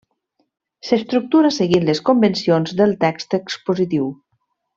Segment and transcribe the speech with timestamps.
[0.87, 4.11] S'estructura seguint les convencions del text expositiu.